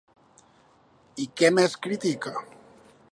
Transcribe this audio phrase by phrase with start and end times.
[1.25, 2.37] I què més critica?